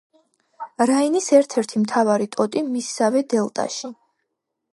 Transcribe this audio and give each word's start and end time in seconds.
რაინის 0.89 1.27
ერთ-ერთი 1.39 1.81
მთავარი 1.83 2.27
ტოტი 2.37 2.65
მისსავე 2.71 3.23
დელტაში. 3.35 3.93